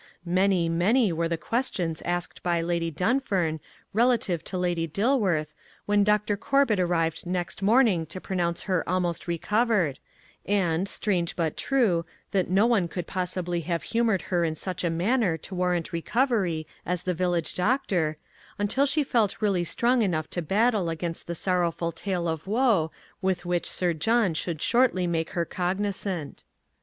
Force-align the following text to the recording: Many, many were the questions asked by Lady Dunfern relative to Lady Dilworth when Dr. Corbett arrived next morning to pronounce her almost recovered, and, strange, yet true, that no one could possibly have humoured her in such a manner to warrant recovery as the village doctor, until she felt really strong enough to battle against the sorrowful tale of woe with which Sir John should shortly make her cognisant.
Many, 0.25 0.67
many 0.67 1.13
were 1.13 1.27
the 1.27 1.37
questions 1.37 2.01
asked 2.05 2.41
by 2.41 2.59
Lady 2.59 2.89
Dunfern 2.89 3.59
relative 3.93 4.43
to 4.45 4.57
Lady 4.57 4.87
Dilworth 4.87 5.53
when 5.85 6.03
Dr. 6.03 6.35
Corbett 6.35 6.79
arrived 6.79 7.27
next 7.27 7.61
morning 7.61 8.07
to 8.07 8.19
pronounce 8.19 8.63
her 8.63 8.83
almost 8.89 9.27
recovered, 9.27 9.99
and, 10.43 10.89
strange, 10.89 11.35
yet 11.37 11.55
true, 11.55 12.03
that 12.31 12.49
no 12.49 12.65
one 12.65 12.87
could 12.87 13.05
possibly 13.05 13.61
have 13.61 13.83
humoured 13.93 14.23
her 14.33 14.43
in 14.43 14.55
such 14.55 14.83
a 14.83 14.89
manner 14.89 15.37
to 15.37 15.53
warrant 15.53 15.93
recovery 15.93 16.65
as 16.83 17.03
the 17.03 17.13
village 17.13 17.53
doctor, 17.53 18.17
until 18.57 18.87
she 18.87 19.03
felt 19.03 19.39
really 19.39 19.63
strong 19.63 20.01
enough 20.01 20.27
to 20.31 20.41
battle 20.41 20.89
against 20.89 21.27
the 21.27 21.35
sorrowful 21.35 21.91
tale 21.91 22.27
of 22.27 22.47
woe 22.47 22.89
with 23.21 23.45
which 23.45 23.69
Sir 23.69 23.93
John 23.93 24.33
should 24.33 24.63
shortly 24.63 25.05
make 25.05 25.29
her 25.37 25.45
cognisant. 25.45 26.43